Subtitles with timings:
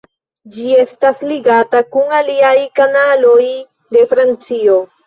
[0.53, 3.41] Ĝi estas ligata kun aliaj kanaloj
[3.97, 4.85] de Francio.